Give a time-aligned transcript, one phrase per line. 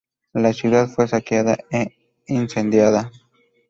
[0.33, 1.93] La ciudad fue saqueada e
[2.25, 3.11] incendiada.